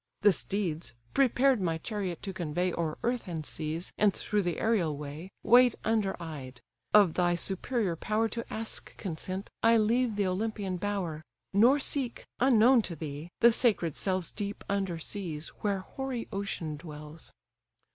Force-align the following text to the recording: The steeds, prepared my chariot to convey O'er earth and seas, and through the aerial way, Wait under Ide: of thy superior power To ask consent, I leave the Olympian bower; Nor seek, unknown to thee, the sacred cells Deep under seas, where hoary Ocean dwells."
The 0.21 0.31
steeds, 0.31 0.93
prepared 1.13 1.61
my 1.61 1.77
chariot 1.77 2.23
to 2.23 2.33
convey 2.33 2.73
O'er 2.73 2.97
earth 3.03 3.27
and 3.27 3.45
seas, 3.45 3.93
and 3.99 4.11
through 4.11 4.41
the 4.41 4.57
aerial 4.59 4.97
way, 4.97 5.29
Wait 5.43 5.75
under 5.85 6.15
Ide: 6.19 6.59
of 6.91 7.13
thy 7.13 7.35
superior 7.35 7.95
power 7.95 8.27
To 8.29 8.43
ask 8.51 8.97
consent, 8.97 9.51
I 9.61 9.77
leave 9.77 10.15
the 10.15 10.25
Olympian 10.25 10.77
bower; 10.77 11.21
Nor 11.53 11.77
seek, 11.77 12.25
unknown 12.39 12.81
to 12.81 12.95
thee, 12.95 13.29
the 13.41 13.51
sacred 13.51 13.95
cells 13.95 14.31
Deep 14.31 14.63
under 14.67 14.97
seas, 14.97 15.49
where 15.61 15.81
hoary 15.81 16.27
Ocean 16.31 16.77
dwells." 16.77 17.31